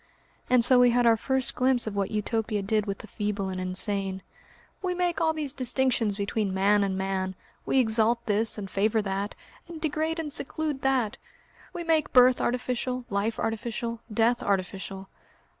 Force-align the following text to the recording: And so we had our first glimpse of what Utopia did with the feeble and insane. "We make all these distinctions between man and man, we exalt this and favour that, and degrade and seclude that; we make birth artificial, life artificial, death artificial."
And 0.49 0.65
so 0.65 0.79
we 0.79 0.89
had 0.89 1.05
our 1.05 1.15
first 1.15 1.53
glimpse 1.53 1.85
of 1.85 1.95
what 1.95 2.09
Utopia 2.09 2.63
did 2.63 2.87
with 2.87 2.97
the 2.97 3.05
feeble 3.05 3.49
and 3.49 3.61
insane. 3.61 4.23
"We 4.81 4.95
make 4.95 5.21
all 5.21 5.31
these 5.31 5.53
distinctions 5.53 6.17
between 6.17 6.55
man 6.55 6.83
and 6.83 6.97
man, 6.97 7.35
we 7.67 7.77
exalt 7.77 8.25
this 8.25 8.57
and 8.57 8.67
favour 8.67 9.03
that, 9.03 9.35
and 9.67 9.79
degrade 9.79 10.17
and 10.17 10.33
seclude 10.33 10.81
that; 10.81 11.19
we 11.71 11.83
make 11.83 12.13
birth 12.13 12.41
artificial, 12.41 13.05
life 13.11 13.37
artificial, 13.39 13.99
death 14.11 14.41
artificial." 14.41 15.07